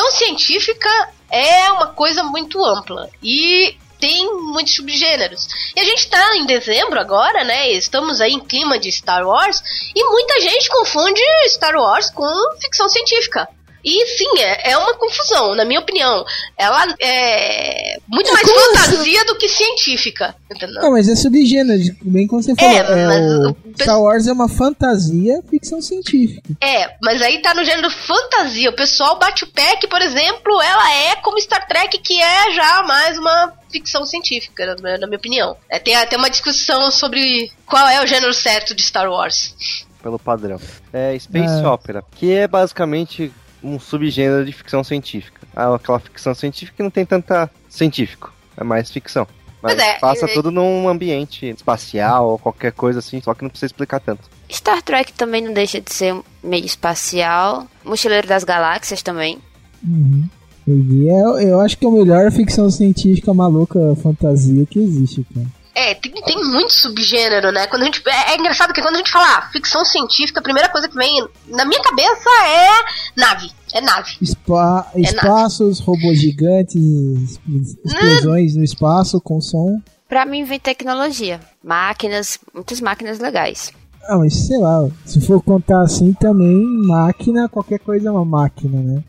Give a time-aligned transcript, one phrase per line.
[0.00, 0.88] ficção científica
[1.30, 3.10] é uma coisa muito ampla.
[3.22, 5.46] E tem muitos subgêneros.
[5.76, 7.70] E a gente tá em dezembro agora, né?
[7.72, 9.62] Estamos aí em clima de Star Wars
[9.94, 13.46] e muita gente confunde Star Wars com ficção científica.
[13.84, 16.24] E sim, é, é uma confusão, na minha opinião.
[16.56, 20.34] Ela é muito é, mais fantasia do que científica.
[20.50, 20.82] Entendeu?
[20.82, 22.74] Não, mas é subgênero, bem como você falou.
[22.74, 26.42] É, é o Star Wars é uma fantasia, ficção científica.
[26.60, 28.70] É, mas aí tá no gênero fantasia.
[28.70, 32.50] O pessoal bate o pé que, por exemplo, ela é como Star Trek, que é
[32.52, 35.56] já mais uma ficção científica, na, na minha opinião.
[35.68, 39.54] É, tem até uma discussão sobre qual é o gênero certo de Star Wars
[40.02, 40.58] pelo padrão.
[40.92, 41.68] É Space é.
[41.68, 45.40] Opera, que é basicamente um subgênero de ficção científica.
[45.54, 49.26] Ah, aquela ficção científica que não tem tanta científico, é mais ficção.
[49.62, 50.32] Mas é, passa é...
[50.32, 54.22] tudo num ambiente espacial ou qualquer coisa assim, só que não precisa explicar tanto.
[54.50, 57.66] Star Trek também não deixa de ser meio espacial.
[57.84, 59.38] Mochileiro das Galáxias também.
[59.86, 60.24] Uhum.
[60.66, 65.46] Eu, eu acho que é a melhor ficção científica maluca fantasia que existe, cara.
[65.74, 67.66] É, tem, tem muito subgênero, né?
[67.66, 70.42] Quando a gente, é, é engraçado que quando a gente fala ah, ficção científica, a
[70.42, 73.50] primeira coisa que vem na minha cabeça é nave.
[73.72, 74.16] É nave.
[74.24, 75.86] Spa, é espaços, nave.
[75.86, 77.38] robôs gigantes,
[77.84, 79.80] explosões no espaço com som.
[80.08, 81.40] Pra mim vem tecnologia.
[81.62, 83.72] Máquinas, muitas máquinas legais.
[84.08, 88.80] Ah, mas sei lá, se for contar assim também, máquina, qualquer coisa é uma máquina,
[88.80, 89.04] né?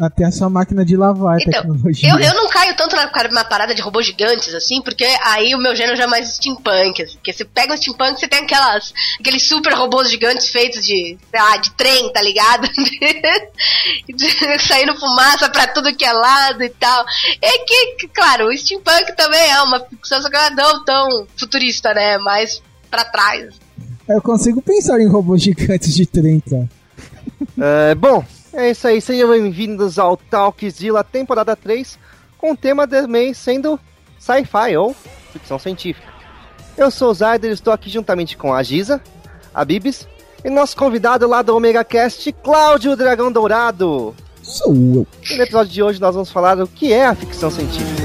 [0.00, 2.10] Até a sua máquina de lavar então, tecnologia.
[2.10, 5.58] Eu, eu não caio tanto na, na parada de robôs gigantes, assim, porque aí o
[5.58, 8.92] meu gênero já é mais steampunk, assim, porque você pega um steampunk, você tem aquelas,
[9.18, 12.68] aqueles super robôs gigantes feitos de, sei lá, de trem, tá ligado?
[14.68, 17.04] Saindo fumaça pra tudo que é lado e tal.
[17.42, 22.18] É que, claro, o steampunk também é uma ficção, só que não tão futurista, né,
[22.18, 23.54] mais pra trás.
[24.08, 26.68] Eu consigo pensar em robôs gigantes de trem, cara.
[27.60, 28.24] É, bom,
[28.58, 31.96] é isso aí, sejam bem-vindos ao Talkzilla temporada 3,
[32.36, 33.78] com o tema também sendo
[34.18, 34.96] sci-fi ou
[35.32, 36.08] ficção científica.
[36.76, 39.00] Eu sou o Zayder, estou aqui juntamente com a Giza,
[39.54, 40.08] a Bibis
[40.44, 44.12] e nosso convidado lá do Omega Cast, Cláudio Dragão Dourado.
[44.42, 45.06] Sou eu.
[45.30, 47.97] E no episódio de hoje nós vamos falar o que é a ficção científica.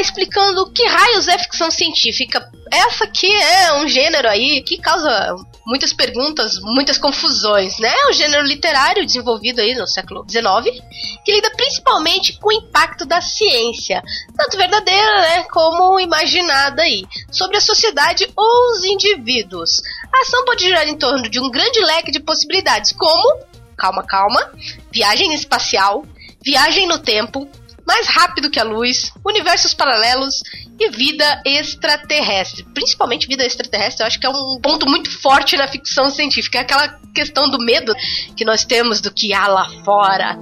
[0.00, 2.50] Explicando que raios é ficção científica.
[2.70, 5.36] Essa aqui é um gênero aí que causa
[5.66, 7.92] muitas perguntas, muitas confusões, né?
[7.92, 10.82] É um gênero literário desenvolvido aí no século XIX,
[11.24, 14.02] que lida principalmente com o impacto da ciência,
[14.36, 19.82] tanto verdadeira, né, como imaginada aí, sobre a sociedade ou os indivíduos.
[20.12, 23.40] A ação pode girar em torno de um grande leque de possibilidades, como,
[23.76, 24.50] calma, calma,
[24.90, 26.02] viagem espacial,
[26.42, 27.46] viagem no tempo,
[27.88, 30.42] mais rápido que a luz, universos paralelos
[30.78, 32.62] e vida extraterrestre.
[32.74, 36.58] Principalmente vida extraterrestre, eu acho que é um ponto muito forte na ficção científica.
[36.58, 37.94] É aquela questão do medo
[38.36, 40.36] que nós temos do que há lá fora.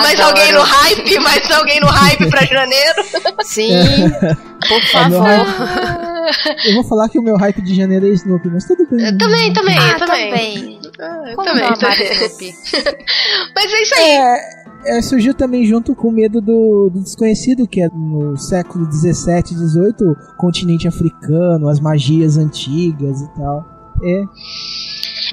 [0.00, 1.18] mais alguém no hype?
[1.18, 3.02] Mais alguém no hype pra janeiro?
[3.42, 3.74] Sim,
[4.68, 5.46] por favor.
[6.64, 9.04] Eu vou falar que o meu hype de janeiro é Snoopy, mas tudo bem.
[9.04, 10.30] Eu também, também, ah, também.
[10.30, 10.79] também.
[10.98, 12.54] Ah, também, também.
[13.54, 14.10] mas é isso aí.
[14.10, 14.60] É...
[14.82, 19.54] É, surgiu também junto com o medo do, do, desconhecido, que é no século 17,
[19.54, 23.62] 18, continente africano, as magias antigas e tal.
[24.02, 24.24] É.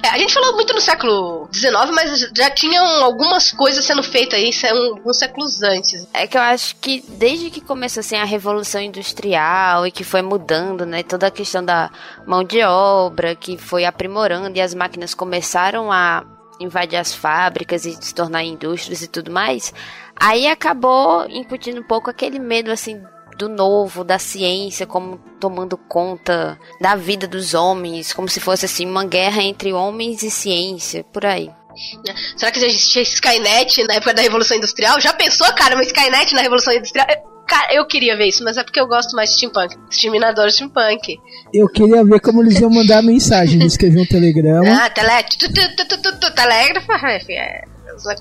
[0.03, 4.39] É, a gente falou muito no século XIX, mas já tinham algumas coisas sendo feitas
[4.39, 6.07] aí alguns séculos antes.
[6.13, 10.21] É que eu acho que desde que começou assim, a Revolução Industrial e que foi
[10.21, 11.89] mudando, né, toda a questão da
[12.25, 16.23] mão de obra, que foi aprimorando e as máquinas começaram a
[16.59, 19.73] invadir as fábricas e se tornar indústrias e tudo mais,
[20.15, 23.01] aí acabou incutindo um pouco aquele medo assim
[23.37, 28.85] do novo, da ciência, como tomando conta da vida dos homens, como se fosse assim
[28.85, 31.49] uma guerra entre homens e ciência, por aí.
[32.35, 34.99] Será que já existia Skynet na época da Revolução Industrial?
[34.99, 37.07] Já pensou, cara, uma Skynet na Revolução Industrial?
[37.47, 39.77] Cara, eu queria ver isso, mas é porque eu gosto mais de steampunk.
[39.89, 41.17] Exterminador steampunk.
[41.53, 43.61] Eu queria ver como eles iam mandar a mensagem.
[43.61, 44.67] Eles escreviam um telegrama.
[44.67, 45.07] Ah, tele...
[46.35, 46.91] telégrafo,
[47.31, 47.63] é,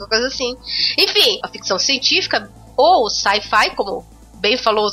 [0.08, 0.56] coisa assim.
[0.96, 4.04] Enfim, a ficção científica ou sci-fi, como
[4.40, 4.90] bem falou o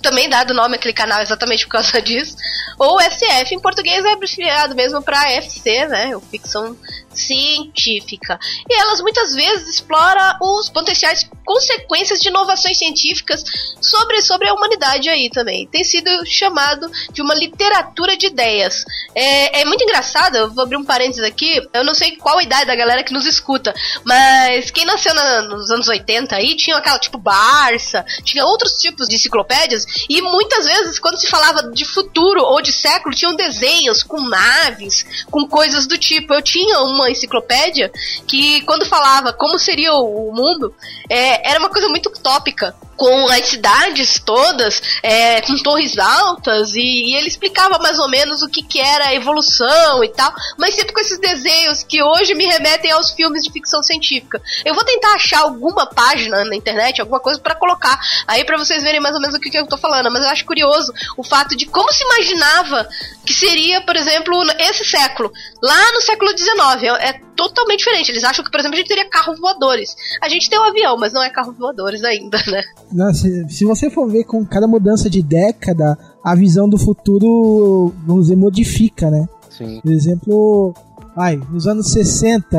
[0.00, 2.36] também dado nome àquele canal exatamente por causa disso.
[2.78, 6.16] Ou SF, em português é abreviado mesmo para FC, né?
[6.16, 6.76] O ficção
[7.14, 8.38] científica.
[8.68, 13.42] E elas muitas vezes exploram os potenciais consequências de inovações científicas
[13.80, 15.66] sobre, sobre a humanidade aí também.
[15.66, 18.84] Tem sido chamado de uma literatura de ideias.
[19.14, 22.42] É, é muito engraçado, eu vou abrir um parênteses aqui, eu não sei qual a
[22.42, 23.74] idade da galera que nos escuta,
[24.04, 29.08] mas quem nasceu na, nos anos 80 aí tinha aquela tipo Barça, tinha outros tipos
[29.08, 34.02] de enciclopédias, e muitas vezes quando se falava de futuro ou de século, tinham desenhos
[34.02, 36.34] com naves, com coisas do tipo.
[36.34, 37.90] Eu tinha uma enciclopédia
[38.26, 40.74] que quando falava como seria o mundo,
[41.08, 46.80] é, era uma coisa muito utópica com as cidades todas, é, com torres altas, e,
[46.82, 50.74] e, ele explicava mais ou menos o que, que era a evolução e tal, mas
[50.74, 54.38] sempre com esses desenhos que hoje me remetem aos filmes de ficção científica.
[54.66, 58.82] Eu vou tentar achar alguma página na internet, alguma coisa para colocar aí para vocês
[58.82, 61.24] verem mais ou menos o que, que eu tô falando, mas eu acho curioso o
[61.24, 62.86] fato de como se imaginava
[63.24, 65.32] que seria, por exemplo, esse século.
[65.62, 68.10] Lá no século XIX, é, é totalmente diferente.
[68.10, 69.96] Eles acham que, por exemplo, a gente teria carros voadores.
[70.20, 72.62] A gente tem um avião, mas não é carros voadores ainda, né?
[72.92, 77.92] Não, se, se você for ver com cada mudança de década, a visão do futuro,
[78.06, 79.28] vamos dizer, modifica, né?
[79.48, 79.80] Sim.
[79.80, 80.74] Por exemplo,
[81.16, 82.58] ai, nos anos 60,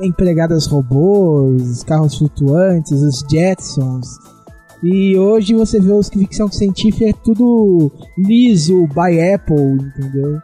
[0.00, 4.08] empregadas robôs, carros flutuantes, os Jetsons.
[4.82, 10.42] E hoje você vê os que ficção científica é tudo liso, by Apple, entendeu?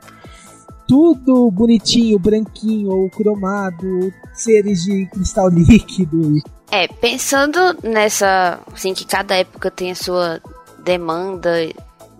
[0.90, 6.42] Tudo bonitinho, branquinho ou cromado, seres de cristal líquido.
[6.68, 10.42] É, pensando nessa, assim, que cada época tem a sua
[10.80, 11.64] demanda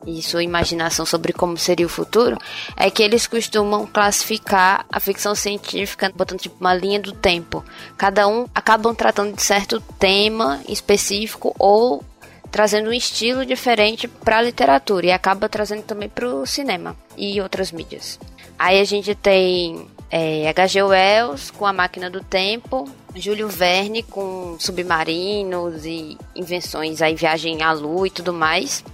[0.07, 2.39] e sua imaginação sobre como seria o futuro,
[2.77, 7.65] é que eles costumam classificar a ficção científica botando tipo uma linha do tempo.
[7.99, 12.05] Cada um acabam tratando de certo tema específico ou
[12.53, 17.41] trazendo um estilo diferente para a literatura e acaba trazendo também para o cinema e
[17.41, 18.17] outras mídias.
[18.61, 20.83] Aí a gente tem é, H.G.
[20.83, 22.87] Wells com A Máquina do Tempo,
[23.17, 28.85] Júlio Verne com submarinos e invenções aí, viagem à lua e tudo mais.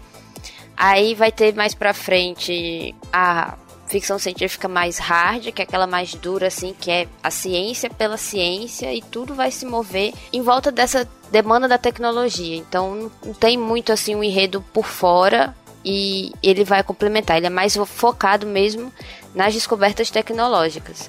[0.77, 3.59] Aí vai ter mais pra frente a
[3.89, 8.17] ficção científica mais hard, que é aquela mais dura, assim, que é a ciência pela
[8.17, 12.57] ciência e tudo vai se mover em volta dessa demanda da tecnologia.
[12.57, 15.53] Então não tem muito assim um enredo por fora
[15.87, 17.37] e ele vai complementar.
[17.37, 18.93] Ele é mais focado mesmo
[19.33, 21.09] nas descobertas tecnológicas.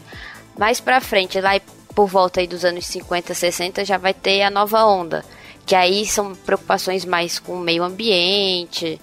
[0.56, 1.60] Mais para frente, lá
[1.96, 5.26] por volta aí dos anos 50, 60 já vai ter a nova onda,
[5.66, 9.02] que aí são preocupações mais com o meio ambiente,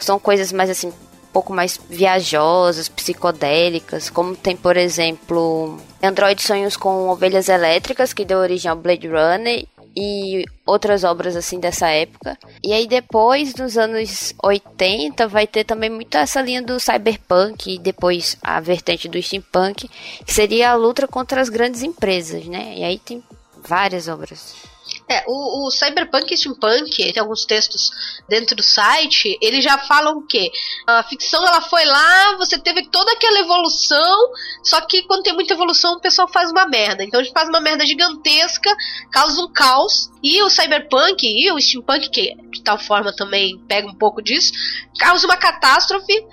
[0.00, 0.92] são coisas mais assim um
[1.30, 8.38] pouco mais viajosas, psicodélicas, como tem, por exemplo, Android Sonhos com Ovelhas Elétricas, que deu
[8.38, 9.66] origem ao Blade Runner,
[9.96, 12.38] e outras obras assim dessa época.
[12.62, 17.78] E aí depois, nos anos 80, vai ter também muito essa linha do cyberpunk e
[17.78, 19.88] depois a vertente do steampunk,
[20.24, 22.74] que seria a luta contra as grandes empresas, né?
[22.76, 23.22] E aí tem
[23.62, 24.71] várias obras.
[25.08, 27.90] É, o, o Cyberpunk e Steampunk, tem alguns textos
[28.28, 30.50] dentro do site, eles já falam o quê?
[30.86, 34.30] A ficção ela foi lá, você teve toda aquela evolução,
[34.62, 37.04] só que quando tem muita evolução o pessoal faz uma merda.
[37.04, 38.74] Então a gente faz uma merda gigantesca,
[39.10, 43.88] causa um caos, e o Cyberpunk e o Steampunk, que de tal forma também pega
[43.88, 44.52] um pouco disso,
[44.98, 46.24] causa uma catástrofe,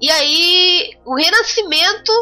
[0.00, 2.12] e aí o renascimento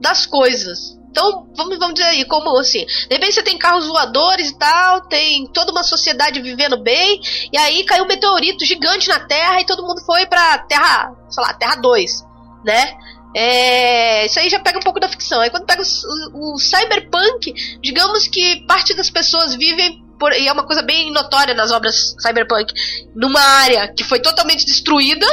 [0.00, 0.99] das coisas.
[1.10, 2.86] Então, vamos, vamos dizer aí, como assim?
[2.86, 7.20] De repente você tem carros voadores e tal, tem toda uma sociedade vivendo bem,
[7.52, 11.44] e aí caiu um meteorito gigante na Terra e todo mundo foi pra Terra, sei
[11.44, 12.24] lá, Terra 2,
[12.64, 12.96] né?
[13.34, 15.40] É, isso aí já pega um pouco da ficção.
[15.40, 20.52] Aí quando pega o, o, cyberpunk, digamos que parte das pessoas vivem por, e é
[20.52, 22.72] uma coisa bem notória nas obras cyberpunk,
[23.14, 25.26] numa área que foi totalmente destruída,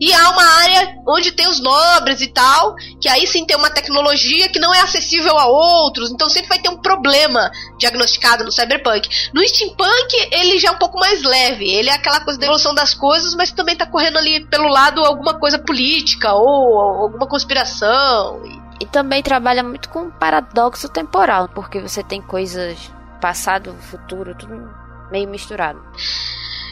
[0.00, 3.70] e há uma área onde tem os nobres e tal, que aí sim tem uma
[3.70, 8.52] tecnologia que não é acessível a outros, então sempre vai ter um problema diagnosticado no
[8.52, 9.08] cyberpunk.
[9.32, 12.74] No steampunk, ele já é um pouco mais leve, ele é aquela coisa da evolução
[12.74, 18.42] das coisas, mas também tá correndo ali pelo lado alguma coisa política ou alguma conspiração.
[18.80, 22.78] E também trabalha muito com paradoxo temporal, porque você tem coisas
[23.20, 24.70] passado, futuro, tudo
[25.10, 25.82] meio misturado.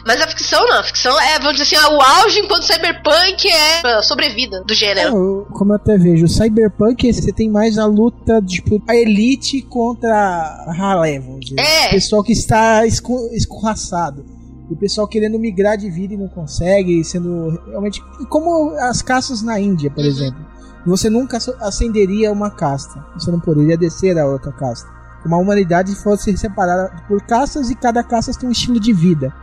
[0.07, 4.01] Mas a ficção não, a ficção é, vamos dizer assim, o auge enquanto cyberpunk é
[4.01, 5.09] sobrevida do gênero.
[5.09, 9.61] É, como eu até vejo, o cyberpunk você tem mais a luta, tipo, a elite
[9.63, 11.59] contra a ralé, vamos dizer.
[11.59, 11.87] É.
[11.87, 14.25] O pessoal que está esco escorraçado.
[14.71, 18.01] o pessoal querendo migrar de vida e não consegue, sendo realmente.
[18.29, 20.09] Como as castas na Índia, por uhum.
[20.09, 20.45] exemplo.
[20.85, 23.05] Você nunca acenderia uma casta.
[23.15, 24.87] Você não poderia descer a outra casta.
[25.21, 29.33] Como a humanidade fosse separada por castas e cada casta tem um estilo de vida.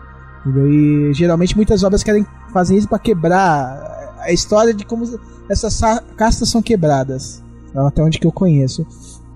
[0.44, 0.70] Entendeu?
[0.70, 5.04] E geralmente muitas obras querem fazer isso para quebrar a história de como
[5.50, 5.80] essas
[6.16, 7.42] castas são quebradas.
[7.74, 8.86] Até onde que eu conheço.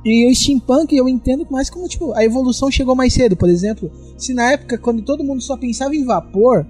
[0.04, 3.90] E o steampunk eu entendo mais como, tipo, a evolução chegou mais cedo, por exemplo.
[4.16, 6.64] Se na época, quando todo mundo só pensava em vapor,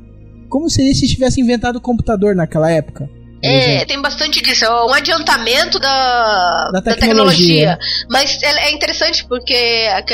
[0.48, 3.08] como seria se tivesse inventado o computador naquela época?
[3.42, 4.64] É, tem bastante disso.
[4.64, 6.86] É um adiantamento da, da, tecnologia.
[6.86, 7.78] da tecnologia.
[8.10, 9.54] Mas é, é interessante porque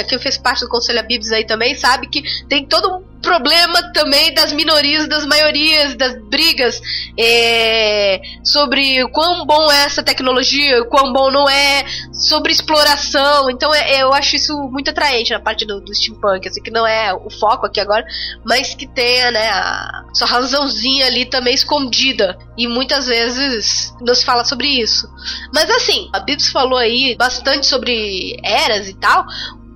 [0.08, 4.32] quem fez parte do Conselho Abibs aí também sabe que tem todo um problema também
[4.34, 6.80] das minorias, das maiorias, das brigas
[7.18, 13.50] é, sobre quão bom é essa tecnologia, quão bom não é, sobre exploração.
[13.50, 16.86] Então é, eu acho isso muito atraente na parte do, do steampunk, assim, que não
[16.86, 18.04] é o foco aqui agora,
[18.44, 22.38] mas que tenha, né, a sua razãozinha ali também escondida.
[22.56, 25.08] E muitas vezes não se fala sobre isso.
[25.52, 29.24] Mas assim, a Bibs falou aí bastante sobre eras e tal.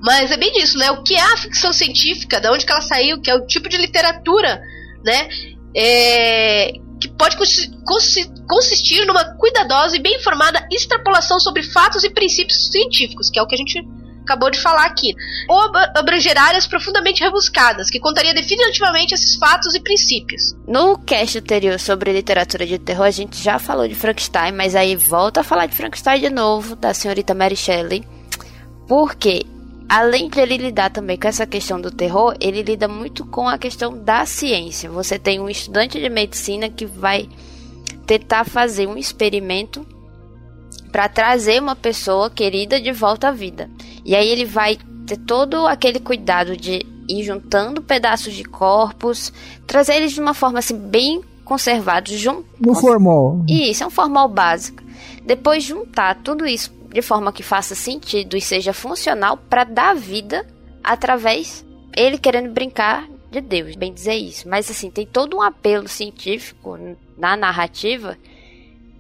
[0.03, 0.91] Mas é bem isso, né?
[0.91, 3.69] O que é a ficção científica, de onde que ela saiu, que é o tipo
[3.69, 4.61] de literatura,
[5.05, 5.29] né?
[5.75, 13.31] É, que pode consistir numa cuidadosa e bem informada extrapolação sobre fatos e princípios científicos,
[13.31, 13.87] que é o que a gente
[14.23, 15.15] acabou de falar aqui,
[15.49, 15.59] ou
[15.97, 20.55] abranger áreas profundamente rebuscadas, que contaria definitivamente esses fatos e princípios.
[20.67, 24.95] No cast anterior sobre literatura de terror, a gente já falou de Frankenstein, mas aí
[24.97, 28.05] volta a falar de Frankenstein de novo, da senhorita Mary Shelley,
[28.87, 29.47] porque
[29.89, 33.57] além de ele lidar também com essa questão do terror, ele lida muito com a
[33.57, 34.91] questão da ciência.
[34.91, 37.29] Você tem um estudante de medicina que vai
[38.07, 39.87] tentar fazer um experimento
[40.93, 43.71] para trazer uma pessoa querida de volta à vida.
[44.05, 49.33] E aí ele vai ter todo aquele cuidado de ir juntando pedaços de corpos,
[49.67, 53.43] trazer eles de uma forma assim bem conservados, junto no formal.
[53.49, 54.83] Isso, é um formal básico.
[55.25, 60.47] Depois juntar tudo isso de forma que faça sentido e seja funcional para dar vida
[60.83, 61.65] através
[61.97, 64.49] ele querendo brincar de Deus, bem dizer isso.
[64.49, 66.79] Mas assim, tem todo um apelo científico
[67.17, 68.17] na narrativa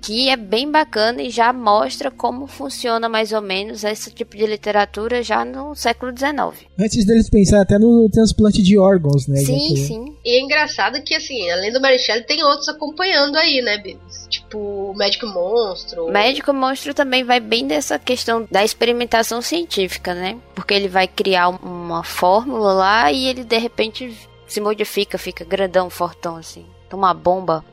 [0.01, 4.47] que é bem bacana e já mostra como funciona mais ou menos esse tipo de
[4.47, 6.67] literatura já no século XIX.
[6.79, 9.39] Antes deles pensar até no transplante de órgãos, né?
[9.39, 10.17] Sim, sim.
[10.25, 14.27] E é engraçado que, assim, além do Mary Shelley, tem outros acompanhando aí, né, Bibs?
[14.29, 16.07] Tipo, o Médico Monstro.
[16.07, 20.37] O Médico Monstro também vai bem dessa questão da experimentação científica, né?
[20.55, 25.91] Porque ele vai criar uma fórmula lá e ele, de repente, se modifica, fica grandão,
[25.91, 26.65] fortão, assim.
[26.89, 27.65] Toma uma bomba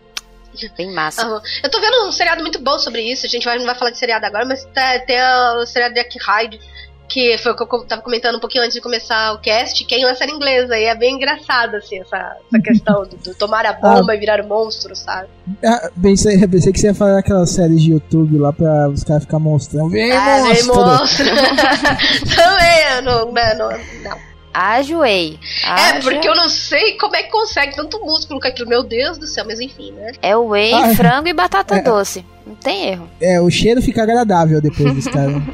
[0.78, 1.28] Bem massa.
[1.28, 1.40] Uhum.
[1.64, 3.26] Eu tô vendo um seriado muito bom sobre isso.
[3.26, 5.18] A gente vai, não vai falar de seriado agora, mas tá, tem
[5.58, 6.60] o seriado de Jack Hyde,
[7.08, 9.96] que foi o que eu tava comentando um pouquinho antes de começar o cast, que
[9.96, 10.78] é uma série inglesa.
[10.78, 14.20] E é bem engraçado, assim, essa, essa questão do, do, tomar a bomba ah, e
[14.20, 15.28] virar um monstro, sabe?
[15.64, 19.24] Ah, pensei, pensei que você ia falar aquelas séries de YouTube lá pra os caras
[19.24, 19.90] ficarem mostrando.
[19.90, 20.56] Vem ah, monstro!
[20.56, 21.26] Vem monstro!
[22.36, 23.70] Também, não, não,
[24.04, 24.35] não.
[24.56, 25.38] Ajoei.
[25.66, 28.70] É, porque eu não sei como é que consegue tanto músculo com aquilo.
[28.70, 30.14] Meu Deus do céu, mas enfim, né?
[30.22, 31.82] É whey, ah, frango e batata é.
[31.82, 32.26] doce.
[32.48, 33.10] Não tem erro.
[33.20, 35.42] É, o cheiro fica agradável depois dos caras.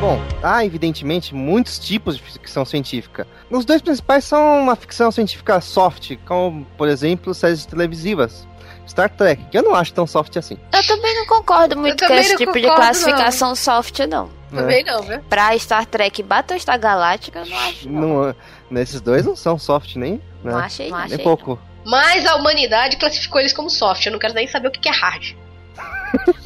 [0.00, 3.26] Bom, há evidentemente muitos tipos de ficção científica.
[3.50, 8.46] Os dois principais são uma ficção científica soft, como, por exemplo, séries televisivas.
[8.86, 10.58] Star Trek, que eu não acho tão soft assim.
[10.72, 13.56] Eu também não concordo muito com esse tipo de classificação não.
[13.56, 14.35] soft, não.
[14.50, 15.20] Também não, viu?
[15.28, 17.88] Pra Star Trek Battlestar Galáctica, eu não acho.
[17.88, 18.00] Não.
[18.00, 18.34] não.
[18.70, 20.14] nesses dois não são soft nem.
[20.42, 20.52] Né?
[20.52, 21.16] Não achei, não achei.
[21.16, 21.58] Nem pouco.
[21.84, 24.06] Mas a humanidade classificou eles como soft.
[24.06, 25.34] Eu não quero nem saber o que é hard.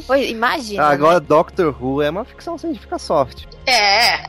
[0.06, 0.82] Pois, imagina.
[0.82, 1.26] Ah, agora, né?
[1.28, 3.44] Doctor Who é uma ficção científica soft.
[3.64, 4.24] É.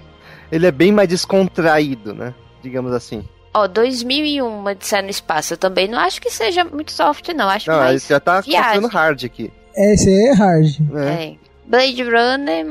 [0.51, 2.35] Ele é bem mais descontraído, né?
[2.61, 3.27] Digamos assim.
[3.53, 5.53] Ó, 2001, uma no Espaço.
[5.53, 7.49] Eu também não acho que seja muito soft, não.
[7.49, 9.51] Acho não, mais já tá considerando hard aqui.
[9.75, 10.67] É, esse é hard.
[10.95, 11.23] É.
[11.23, 11.35] é.
[11.65, 12.65] Blade Runner...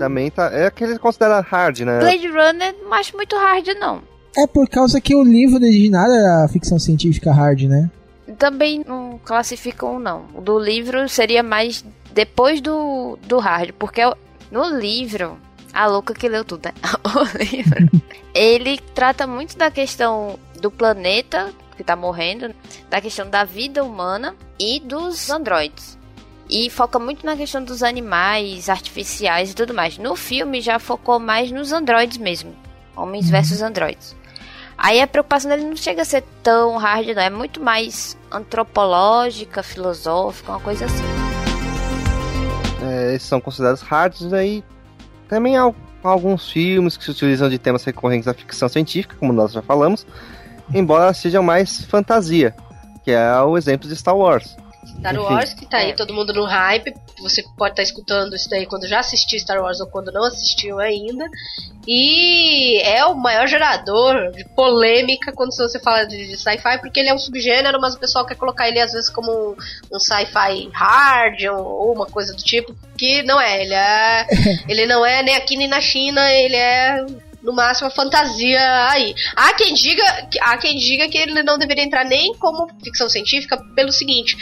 [0.00, 0.46] Também tá.
[0.46, 1.98] É aquele que considera hard, né?
[1.98, 4.00] Blade Runner não acho muito hard, não.
[4.34, 7.90] É por causa que o livro original era ficção científica hard, né?
[8.38, 10.24] Também não classificam, não.
[10.32, 14.00] O do livro seria mais depois do, do hard, porque
[14.50, 15.36] no livro.
[15.70, 16.72] A louca que leu tudo, né?
[17.04, 18.00] O livro.
[18.34, 22.54] ele trata muito da questão do planeta que tá morrendo,
[22.88, 25.99] da questão da vida humana e dos androides
[26.50, 29.96] e foca muito na questão dos animais artificiais e tudo mais.
[29.96, 32.54] No filme já focou mais nos androides mesmo,
[32.96, 33.30] homens uhum.
[33.30, 34.16] versus androides.
[34.76, 39.62] Aí a preocupação dele não chega a ser tão hard, não, é muito mais antropológica,
[39.62, 41.04] filosófica, uma coisa assim.
[42.82, 44.64] É, eles são considerados hards aí.
[45.28, 45.70] Também há
[46.02, 50.06] alguns filmes que se utilizam de temas recorrentes da ficção científica, como nós já falamos,
[50.72, 52.54] embora sejam mais fantasia,
[53.04, 54.56] que é o exemplo de Star Wars.
[54.86, 55.94] Star Wars, que tá aí é.
[55.94, 56.94] todo mundo no hype.
[57.20, 60.24] Você pode estar tá escutando isso daí quando já assistiu Star Wars ou quando não
[60.24, 61.28] assistiu ainda.
[61.86, 67.08] E é o maior gerador de polêmica quando você fala de, de sci-fi, porque ele
[67.08, 69.56] é um subgênero, mas o pessoal quer colocar ele às vezes como um,
[69.92, 73.62] um sci-fi hard ou, ou, uma coisa do tipo, que não é.
[73.62, 74.26] Ele é.
[74.68, 77.04] ele não é nem aqui nem na China, ele é
[77.42, 79.14] no máximo a fantasia aí.
[79.36, 83.56] Há quem diga, há quem diga que ele não deveria entrar nem como ficção científica
[83.74, 84.36] pelo seguinte,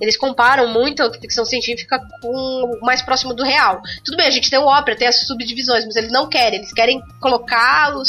[0.00, 3.80] eles comparam muito a ficção científica com o mais próximo do real.
[4.04, 6.72] Tudo bem, a gente tem o ópera, tem as subdivisões, mas eles não querem, eles
[6.72, 8.04] querem colocar o,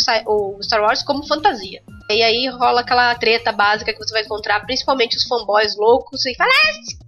[0.61, 1.81] Star Wars como fantasia.
[2.09, 6.35] E aí rola aquela treta básica que você vai encontrar, principalmente os fanboys loucos, e
[6.35, 7.04] fala, é!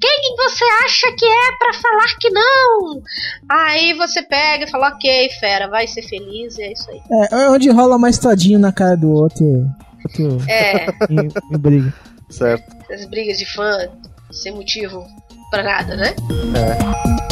[0.00, 3.02] Quem você acha que é para falar que não?
[3.50, 7.00] Aí você pega e fala, ok, fera, vai ser feliz, e é isso aí.
[7.30, 9.44] É, onde rola mais todinho na cara do outro.
[10.04, 10.86] outro é.
[11.10, 11.92] em, em briga.
[12.30, 12.76] Certo.
[12.90, 13.88] Essas brigas de fã
[14.30, 15.06] sem motivo
[15.50, 16.14] pra nada, né?
[16.56, 17.31] É.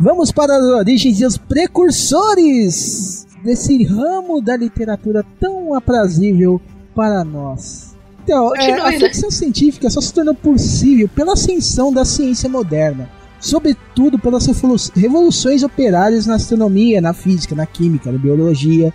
[0.00, 6.60] Vamos para as origens e os precursores desse ramo da literatura tão aprazível
[6.94, 7.94] para nós.
[8.22, 14.18] Então, é, a ficção científica só se tornou possível pela ascensão da ciência moderna, sobretudo
[14.18, 14.46] pelas
[14.94, 18.94] revoluções operárias na astronomia, na física, na química, na biologia,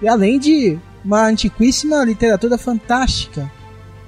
[0.00, 3.50] e além de uma antiquíssima literatura fantástica,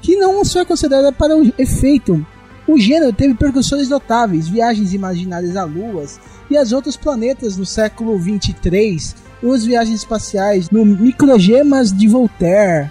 [0.00, 2.26] que não só é considerada para o efeito
[2.66, 6.20] o gênero teve percussões notáveis, viagens imaginárias a luas
[6.50, 9.14] e as outros planetas no século 23,
[9.54, 12.90] as viagens espaciais no Microgemas de Voltaire,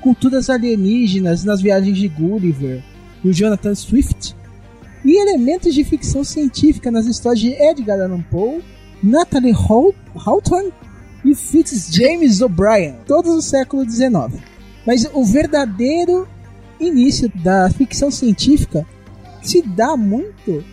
[0.00, 2.82] culturas alienígenas nas viagens de Gulliver,
[3.22, 4.34] do Jonathan Swift,
[5.04, 8.62] e elementos de ficção científica nas histórias de Edgar Allan Poe,
[9.02, 10.72] Natalie Hawthorne
[11.24, 14.42] e Fitz James O'Brien, todos do século XIX.
[14.86, 16.26] Mas o verdadeiro
[16.80, 18.86] início da ficção científica
[19.42, 20.64] se dá muito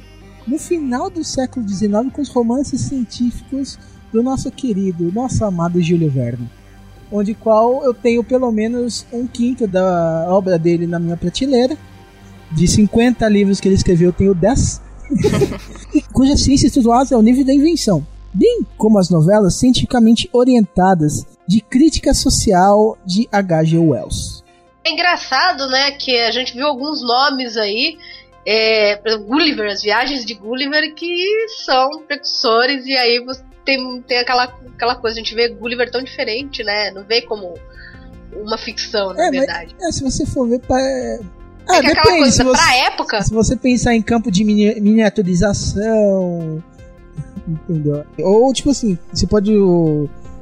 [0.47, 3.77] no final do século XIX com os romances científicos
[4.11, 6.49] do nosso querido, nosso amado Júlio Verne.
[7.11, 11.77] Onde qual eu tenho pelo menos um quinto da obra dele na minha prateleira.
[12.51, 14.81] De 50 livros que ele escreveu, eu tenho 10.
[16.13, 18.05] cuja ciência estudiosa é o nível da invenção.
[18.33, 23.77] Bem como as novelas cientificamente orientadas de crítica social de H.G.
[23.77, 24.43] Wells.
[24.83, 27.97] É engraçado, né, que a gente viu alguns nomes aí
[28.45, 34.45] é, Gulliver, as viagens de Gulliver que são precursores e aí você tem, tem aquela,
[34.75, 36.91] aquela coisa, a gente vê Gulliver tão diferente, né?
[36.91, 37.53] Não vê como
[38.33, 39.75] uma ficção, na é, verdade.
[39.79, 41.19] Mas, é, se você for ver pra, é,
[41.67, 43.23] ah, é depende, coisa, se você, pra época.
[43.23, 46.63] Se você pensar em campo de mini, miniaturização,
[47.47, 48.03] entendeu?
[48.19, 49.53] Ou tipo assim, você pode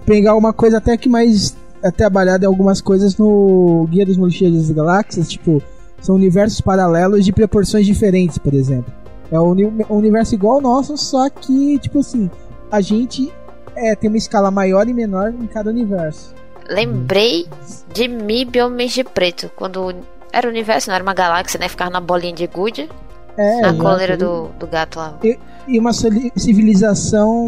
[0.06, 4.68] pegar uma coisa até que mais é trabalhada em algumas coisas no Guia dos Mochileiros
[4.68, 5.62] das Galáxias, tipo
[6.02, 8.94] são universos paralelos de proporções diferentes, por exemplo.
[9.32, 9.52] É um,
[9.90, 12.30] universo igual ao nosso, só que, tipo assim,
[12.72, 13.32] a gente
[13.76, 16.34] é, tem uma escala maior e menor em cada universo.
[16.70, 17.48] Lembrei
[17.94, 19.94] de Mib Homens de Preto, quando
[20.32, 21.68] era o universo, não era uma galáxia, né?
[21.68, 22.90] Ficar na bolinha de gude.
[23.38, 25.16] É, na coleira do, do gato lá.
[25.24, 27.46] E, e uma civilização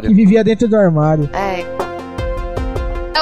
[0.00, 1.28] que vivia dentro do armário.
[1.32, 1.83] É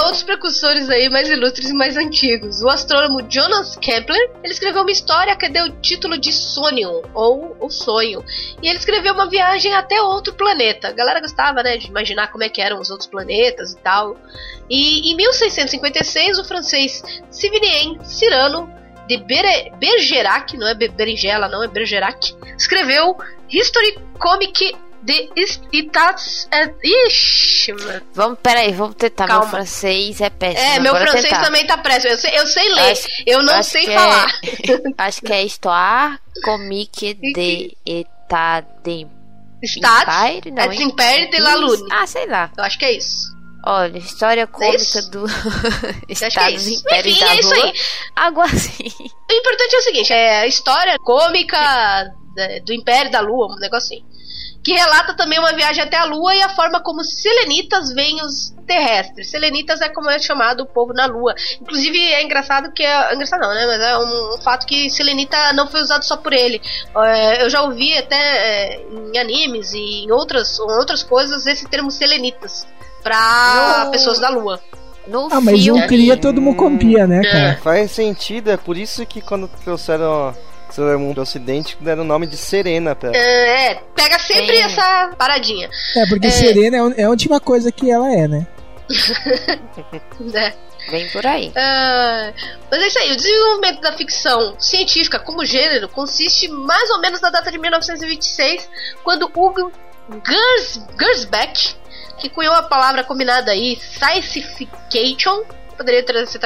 [0.01, 2.63] outros precursores aí mais ilustres e mais antigos.
[2.63, 7.57] O astrônomo Jonas Kepler, ele escreveu uma história que deu o título de Sonho, ou
[7.61, 8.25] O Sonho.
[8.63, 10.89] E ele escreveu uma viagem até outro planeta.
[10.89, 14.17] A galera gostava, né, de imaginar como é que eram os outros planetas e tal.
[14.71, 18.73] E em 1656, o francês Sivinien Cyrano
[19.07, 23.17] de Bergerac, não é Berinjela, não é Bergerac, escreveu
[23.51, 25.31] History Comic de
[25.73, 26.49] Stats.
[26.53, 26.73] É,
[27.07, 28.03] ixi, mano.
[28.15, 29.27] Vamos, peraí, vamos tentar.
[29.27, 29.43] Calma.
[29.43, 30.67] Meu francês é péssimo.
[30.67, 31.43] É, meu francês tentar.
[31.45, 32.13] também tá péssimo.
[32.13, 34.29] Eu sei, eu sei ler, acho, eu não sei é- falar.
[34.43, 39.07] É, acho que é Histoire Comique de Etat de.
[39.65, 40.13] Stats?
[40.33, 41.89] Empire, não, é Império de la Lune.
[41.93, 42.51] Ah, sei lá.
[42.57, 43.31] Eu acho que é isso.
[43.65, 45.25] Olha, história cômica é do
[46.09, 47.55] Estados é Impérios da é isso.
[47.55, 47.73] Aí.
[48.17, 48.89] Algo assim.
[48.99, 52.13] O importante é o seguinte, é a história cômica
[52.67, 54.05] do Império da Lua, um negocinho
[54.63, 58.55] que relata também uma viagem até a Lua e a forma como selenitas veem os
[58.67, 59.31] terrestres.
[59.31, 61.35] Selenitas é como é chamado o povo na Lua.
[61.61, 63.67] Inclusive é engraçado que é, é engraçado não, né?
[63.67, 66.61] Mas é um, um, fato que selenita não foi usado só por ele.
[66.97, 71.69] É, eu já ouvi até é, em animes e em outras, em outras coisas esse
[71.69, 72.67] termo selenitas
[73.03, 74.61] para pessoas da Lua.
[75.09, 77.59] No ah, mas um cria, todo mundo copia, né, cara?
[77.61, 80.33] Faz sentido, é por isso que quando trouxeram
[80.73, 83.15] Sailor Moon do Ocidente deram o nome de Serena pra...
[83.15, 84.63] É, pega sempre Sim.
[84.63, 85.69] essa paradinha.
[85.97, 86.31] É, porque é...
[86.31, 88.47] Serena é a última coisa que ela é, né?
[90.21, 90.55] né?
[90.91, 91.49] Vem por aí.
[91.49, 92.35] Uh,
[92.71, 97.21] mas é isso aí, o desenvolvimento da ficção científica como gênero consiste mais ou menos
[97.21, 98.69] na data de 1926,
[99.05, 99.71] quando Hugo
[100.27, 101.77] Gers, Gersbeck,
[102.19, 105.45] que cunhou a palavra combinada aí, scientification,
[105.77, 106.41] poderia ser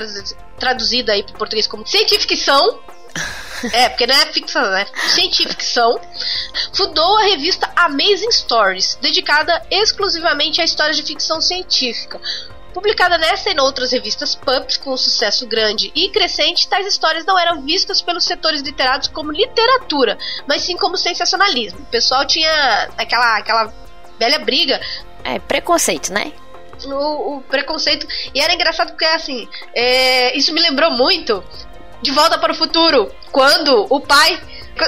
[0.59, 2.81] traduzida aí para português como cientificação,
[3.73, 4.87] é, porque não é ficção, né?
[5.15, 6.01] Cientificação.
[6.73, 12.21] Fundou a revista Amazing Stories, dedicada exclusivamente a histórias de ficção científica.
[12.77, 17.25] Publicada nessa e em outras revistas pubs com um sucesso grande e crescente, tais histórias
[17.25, 21.81] não eram vistas pelos setores literados como literatura, mas sim como sensacionalismo.
[21.81, 23.73] O pessoal tinha aquela, aquela
[24.19, 24.79] velha briga.
[25.25, 26.33] É, preconceito, né?
[26.85, 28.07] O, o, preconceito.
[28.35, 31.43] E era engraçado porque, assim, é, isso me lembrou muito
[32.03, 34.41] de Volta para o Futuro, quando o pai.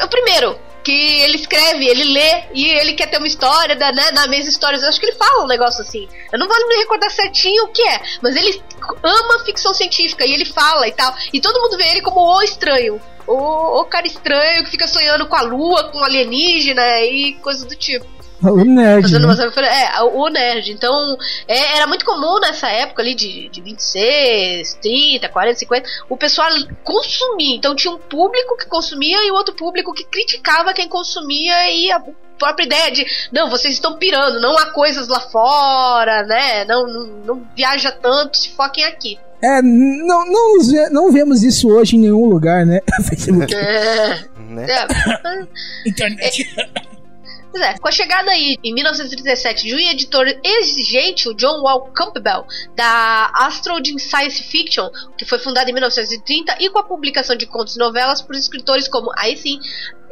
[0.05, 4.11] O primeiro, que ele escreve, ele lê e ele quer ter uma história da, né,
[4.13, 4.79] na mesma história.
[4.79, 6.09] Eu acho que ele fala um negócio assim.
[6.33, 8.63] Eu não vou me recordar certinho o que é, mas ele
[9.03, 11.15] ama ficção científica e ele fala e tal.
[11.33, 13.01] E todo mundo vê ele como o estranho.
[13.27, 17.77] O, o cara estranho que fica sonhando com a lua, com alienígena e coisas do
[17.77, 18.07] tipo.
[18.43, 19.13] O nerd.
[19.13, 19.19] Né?
[19.19, 19.67] Uma...
[19.67, 20.71] É, o nerd.
[20.71, 26.17] Então, é, era muito comum nessa época ali de, de 26, 30, 40, 50, o
[26.17, 26.49] pessoal
[26.85, 27.57] consumir.
[27.57, 31.91] Então tinha um público que consumia e o outro público que criticava quem consumia e
[31.91, 32.03] a
[32.39, 36.65] própria ideia de não, vocês estão pirando, não há coisas lá fora, né?
[36.65, 39.19] Não, não, não viaja tanto, se foquem aqui.
[39.43, 40.57] É, não, não,
[40.91, 42.81] não vemos isso hoje em nenhum lugar, né?
[43.55, 44.67] é, né?
[44.69, 45.47] É.
[45.89, 46.55] Internet.
[46.57, 46.88] É.
[47.59, 51.91] Pois é, com a chegada aí em 1937 de um editor exigente, o John Wall
[51.91, 57.47] Campbell, da Astrode Science Fiction, que foi fundada em 1930, e com a publicação de
[57.47, 59.59] contos e novelas por escritores como, aí sim,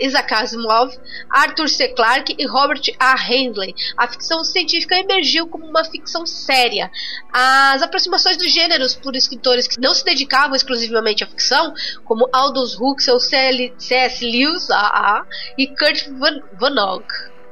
[0.01, 0.93] Isaac Asimov,
[1.31, 1.89] Arthur C.
[1.89, 3.15] Clarke e Robert A.
[3.15, 3.73] Heinlein.
[3.97, 6.91] A ficção científica emergiu como uma ficção séria.
[7.33, 11.73] As aproximações dos gêneros por escritores que não se dedicavam exclusivamente à ficção,
[12.05, 14.25] como Aldous Huxley, C.S.
[14.25, 15.25] Lewis A.
[15.57, 16.09] e Kurt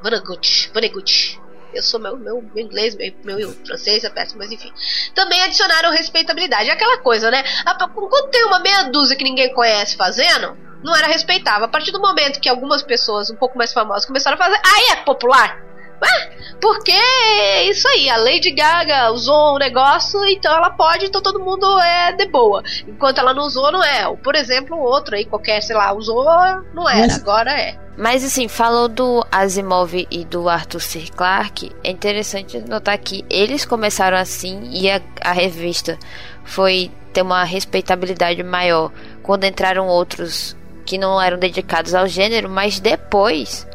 [0.05, 0.69] Vonnegut.
[0.71, 1.41] Vonnegut.
[1.73, 4.71] Eu sou meu, meu, meu inglês, meu, meu francês é péssimo, mas enfim.
[5.15, 6.69] Também adicionaram respeitabilidade.
[6.69, 7.43] É aquela coisa, né?
[7.91, 11.65] Quando tem uma meia dúzia que ninguém conhece fazendo, não era respeitável.
[11.65, 14.91] A partir do momento que algumas pessoas um pouco mais famosas começaram a fazer, aí
[14.91, 15.64] é popular.
[16.01, 21.21] Ué, porque é isso aí, a Lady Gaga usou um negócio, então ela pode, então
[21.21, 22.63] todo mundo é de boa.
[22.87, 24.07] Enquanto ela não usou, não é.
[24.07, 26.25] Ou, por exemplo, outro aí, qualquer, sei lá, usou,
[26.73, 27.19] não era, Mas...
[27.19, 27.77] agora é.
[27.97, 31.05] Mas assim, falou do Asimov e do Arthur C.
[31.15, 35.97] Clarke, é interessante notar que eles começaram assim e a, a revista
[36.43, 38.91] foi ter uma respeitabilidade maior
[39.23, 43.65] quando entraram outros que não eram dedicados ao gênero, mas depois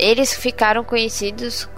[0.00, 1.68] eles ficaram conhecidos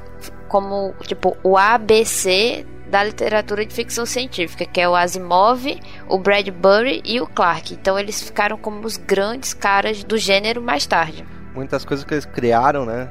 [0.48, 7.00] como tipo o ABC da literatura de ficção científica, que é o Asimov, o Bradbury
[7.04, 7.72] e o Clarke.
[7.72, 11.24] Então eles ficaram como os grandes caras do gênero mais tarde.
[11.54, 13.08] Muitas coisas que eles criaram, né?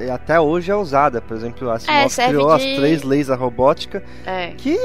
[0.00, 1.20] E até hoje é usada.
[1.20, 2.54] Por exemplo, o Asimov é, criou de...
[2.54, 4.02] as três leis da robótica.
[4.24, 4.52] É.
[4.56, 4.78] Que.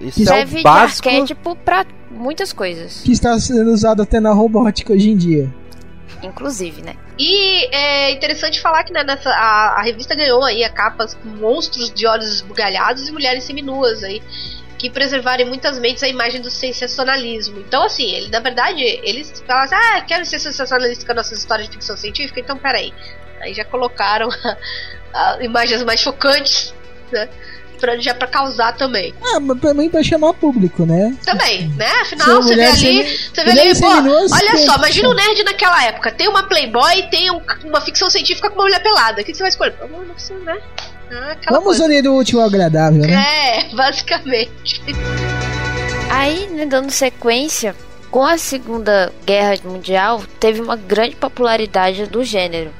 [0.00, 1.08] isso serve é o básico...
[1.08, 3.02] de arquétipo pra muitas coisas.
[3.02, 5.54] Que está sendo usado até na robótica hoje em dia.
[6.22, 6.96] Inclusive, né?
[7.18, 11.28] E é interessante falar que né, nessa, a, a, revista ganhou aí a capas com
[11.28, 14.22] monstros de olhos esbugalhados e mulheres seminuas aí
[14.78, 17.58] que preservarem muitas mentes a imagem do sensacionalismo.
[17.58, 21.34] Então, assim, ele, na verdade, eles falam assim, ah, quero ser sensacionalista com a nossa
[21.34, 22.94] história de ficção científica, então peraí.
[23.40, 24.28] Aí já colocaram
[25.12, 26.72] a, a imagens mais chocantes,
[27.10, 27.28] né?
[27.78, 29.14] Pra, já pra causar também.
[29.22, 31.16] Ah, mas também pra chamar público, né?
[31.24, 31.90] Também, né?
[32.02, 33.18] Afinal, você vê ali.
[33.32, 36.12] Você vê ali, pô, olha só, imagina o um nerd naquela época.
[36.12, 39.22] Tem uma Playboy e tem um, uma ficção científica com uma mulher pelada.
[39.22, 39.74] O que, que você vai escolher?
[39.80, 40.58] Vamos, né?
[41.10, 43.68] Ah, Vamos unir o último agradável, né?
[43.68, 44.82] É, basicamente.
[46.10, 47.74] Aí, né, dando sequência,
[48.10, 52.72] com a Segunda Guerra Mundial, teve uma grande popularidade do gênero.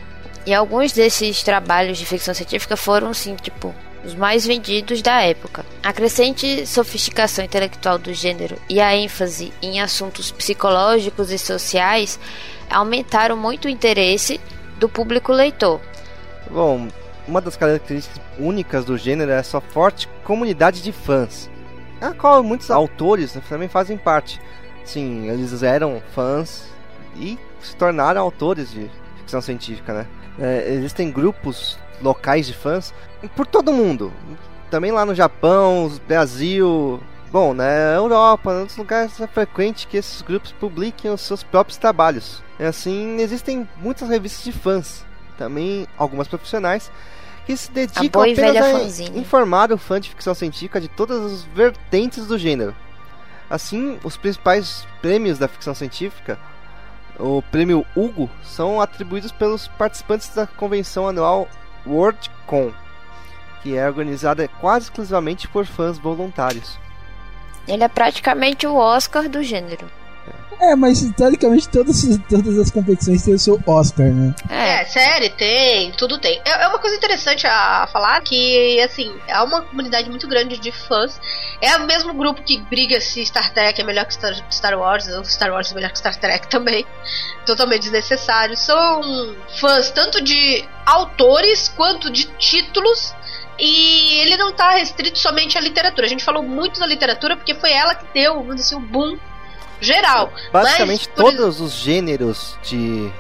[0.46, 3.74] E alguns desses trabalhos de ficção científica foram, sim, tipo,
[4.09, 5.64] os mais vendidos da época.
[5.83, 12.18] A crescente sofisticação intelectual do gênero e a ênfase em assuntos psicológicos e sociais
[12.71, 14.40] aumentaram muito o interesse
[14.79, 15.81] do público leitor.
[16.51, 16.88] Bom,
[17.27, 21.51] uma das características únicas do gênero é a sua forte comunidade de fãs,
[22.01, 24.40] a qual muitos autores também fazem parte.
[24.85, 26.64] Sim, eles eram fãs
[27.16, 30.07] e se tornaram autores de ficção científica, né?
[30.40, 32.94] É, existem grupos locais de fãs
[33.35, 34.12] por todo mundo.
[34.70, 40.22] Também lá no Japão, Brasil, Bom, na Europa, em outros lugares é frequente que esses
[40.22, 42.42] grupos publiquem os seus próprios trabalhos.
[42.59, 45.05] Assim, existem muitas revistas de fãs,
[45.37, 46.90] também algumas profissionais,
[47.44, 51.42] que se dedicam a apenas a informar o fã de ficção científica de todas as
[51.42, 52.74] vertentes do gênero.
[53.51, 56.38] Assim, os principais prêmios da ficção científica,
[57.18, 61.48] o prêmio Hugo, são atribuídos pelos participantes da convenção anual
[61.87, 62.72] WorldCon,
[63.62, 66.78] que é organizada quase exclusivamente por fãs voluntários.
[67.66, 69.97] Ele é praticamente o Oscar do gênero.
[70.60, 74.34] É, mas teoricamente todas, todas as competições têm o seu Oscar, né?
[74.50, 76.40] É, série tem, tudo tem.
[76.44, 80.72] É, é uma coisa interessante a falar que, assim, é uma comunidade muito grande de
[80.72, 81.20] fãs.
[81.60, 85.06] É o mesmo grupo que briga se Star Trek é melhor que Star, Star Wars,
[85.08, 86.84] ou Star Wars é melhor que Star Trek também.
[87.46, 88.56] Totalmente desnecessário.
[88.56, 93.14] São fãs tanto de autores quanto de títulos
[93.58, 96.06] e ele não está restrito somente à literatura.
[96.06, 99.18] A gente falou muito da literatura porque foi ela que deu, vamos dizer, o boom
[99.80, 100.32] geral.
[100.52, 103.10] Basicamente, Mas, todos os gêneros de.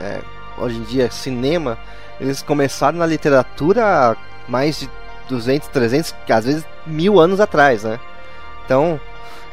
[0.00, 0.20] É,
[0.58, 1.78] hoje em dia, cinema,
[2.20, 4.16] eles começaram na literatura
[4.48, 4.90] mais de
[5.28, 7.98] 200, 300, às vezes mil anos atrás, né?
[8.64, 9.00] Então,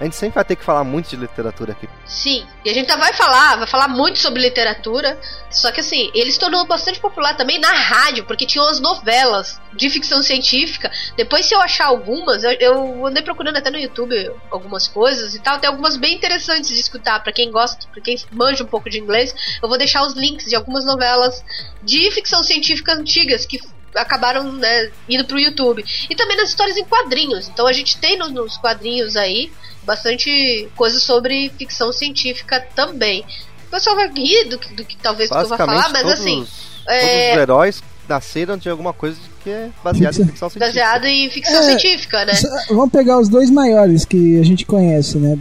[0.01, 1.87] a gente sempre vai ter que falar muito de literatura aqui.
[2.07, 5.15] Sim, e a gente vai falar, vai falar muito sobre literatura,
[5.51, 9.61] só que assim, ele se tornou bastante popular também na rádio, porque tinha umas novelas
[9.73, 10.91] de ficção científica.
[11.15, 14.15] Depois, se eu achar algumas, eu, eu andei procurando até no YouTube
[14.49, 18.17] algumas coisas e tal, tem algumas bem interessantes de escutar, para quem gosta, para quem
[18.31, 21.45] manja um pouco de inglês, eu vou deixar os links de algumas novelas
[21.83, 23.59] de ficção científica antigas que
[23.95, 25.83] acabaram né, indo pro YouTube.
[26.09, 27.49] E também nas histórias em quadrinhos.
[27.49, 29.51] Então a gente tem nos, nos quadrinhos aí
[29.83, 33.25] bastante coisa sobre ficção científica também.
[33.67, 36.01] O pessoal vai rir do, do, do que talvez do que eu vou falar, mas
[36.03, 36.35] todos, assim.
[36.35, 37.31] Todos é...
[37.31, 40.81] os heróis nasceram de alguma coisa que é baseada em ficção científica.
[40.81, 42.33] Baseado em ficção é, científica, né?
[42.69, 45.37] Vamos pegar os dois maiores que a gente conhece, né?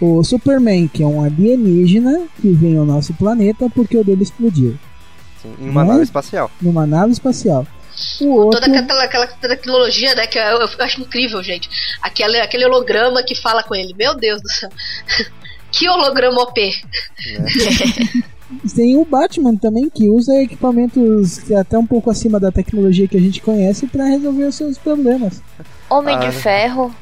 [0.00, 4.78] O Superman, que é um alienígena que vem ao nosso planeta porque o dele explodiu.
[5.58, 5.90] Sim, em uma né?
[5.90, 6.50] nave espacial.
[6.60, 7.66] Numa nave espacial.
[8.20, 8.60] O outro...
[8.60, 10.26] Toda aquela, aquela tecnologia, né?
[10.26, 11.68] Que eu, eu, acho incrível, gente.
[12.02, 13.94] Aquele, aquele holograma que fala com ele.
[13.94, 14.68] Meu Deus do céu.
[15.72, 16.60] que holograma OP.
[16.60, 16.74] É.
[18.74, 23.20] Tem o Batman também, que usa equipamentos até um pouco acima da tecnologia que a
[23.20, 25.42] gente conhece para resolver os seus problemas.
[25.90, 26.94] Homem ah, de Ferro.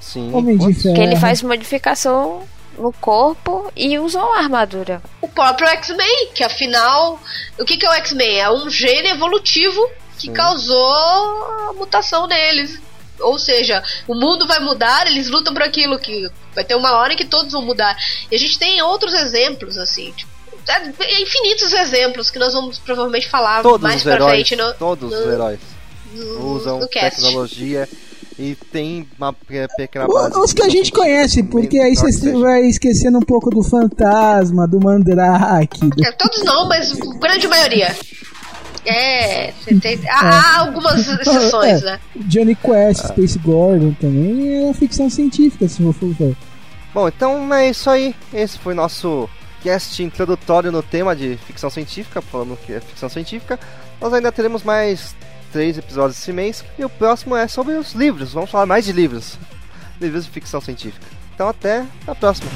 [0.00, 0.32] Sim.
[0.32, 0.94] Homem de Ferro.
[0.94, 2.42] Que ele faz modificação
[2.78, 5.02] no corpo e usa uma armadura.
[5.20, 7.20] O próprio X-Men, que afinal,
[7.58, 8.40] o que, que é o X-Men?
[8.40, 9.80] É um gene evolutivo
[10.18, 10.32] que Sim.
[10.32, 10.94] causou
[11.68, 12.80] a mutação neles.
[13.20, 17.12] Ou seja, o mundo vai mudar, eles lutam por aquilo, que vai ter uma hora
[17.12, 17.96] em que todos vão mudar.
[18.30, 20.30] E a gente tem outros exemplos, assim, tipo,
[20.68, 24.56] é, infinitos exemplos que nós vamos provavelmente falar todos mais pra heróis, frente.
[24.56, 25.60] No, todos no, os heróis
[26.12, 27.88] no, usam tecnologia
[28.38, 30.38] e tem uma pequena base.
[30.38, 34.80] Os que a gente conhece, porque aí você vai esquecendo um pouco do fantasma, do
[34.80, 35.80] mandrake.
[35.80, 36.04] Do...
[36.04, 37.96] É, todos não, mas grande maioria.
[38.86, 40.58] É, tem, há, é.
[40.60, 41.84] algumas exceções, é.
[41.84, 42.00] né?
[42.16, 43.08] Johnny Quest, ah.
[43.08, 46.36] Space Gordon também é ficção científica, se for ver.
[46.94, 48.14] Bom, então é isso aí.
[48.32, 49.28] Esse foi nosso
[49.62, 53.58] cast introdutório no tema de ficção científica, falando que é ficção científica.
[54.00, 55.14] Nós ainda teremos mais
[55.52, 58.32] três episódios esse mês e o próximo é sobre os livros.
[58.32, 59.38] Vamos falar mais de livros,
[60.00, 61.06] livros de ficção científica.
[61.34, 62.50] Então até a próxima.